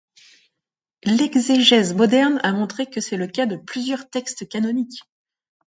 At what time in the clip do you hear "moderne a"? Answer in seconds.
1.93-2.53